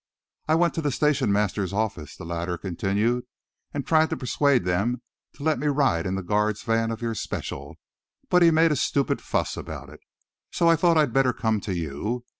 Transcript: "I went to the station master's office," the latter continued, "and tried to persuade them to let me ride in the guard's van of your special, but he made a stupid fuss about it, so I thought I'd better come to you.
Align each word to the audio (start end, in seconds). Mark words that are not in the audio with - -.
"I 0.47 0.55
went 0.55 0.73
to 0.73 0.81
the 0.81 0.89
station 0.91 1.31
master's 1.31 1.71
office," 1.73 2.15
the 2.17 2.25
latter 2.25 2.57
continued, 2.57 3.25
"and 3.71 3.85
tried 3.85 4.09
to 4.09 4.17
persuade 4.17 4.65
them 4.65 5.03
to 5.33 5.43
let 5.43 5.59
me 5.59 5.67
ride 5.67 6.07
in 6.07 6.15
the 6.15 6.23
guard's 6.23 6.63
van 6.63 6.89
of 6.89 7.03
your 7.03 7.13
special, 7.13 7.77
but 8.27 8.41
he 8.41 8.49
made 8.49 8.71
a 8.71 8.75
stupid 8.75 9.21
fuss 9.21 9.55
about 9.55 9.89
it, 9.91 9.99
so 10.51 10.67
I 10.67 10.75
thought 10.75 10.97
I'd 10.97 11.13
better 11.13 11.33
come 11.33 11.59
to 11.61 11.75
you. 11.75 12.25